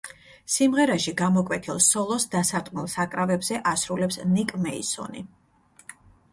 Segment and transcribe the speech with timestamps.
[0.53, 5.27] სიმღერაში გამოკვეთილ სოლოს დასარტყმელ საკრავებზე ასრულებს ნიკ მეისონი.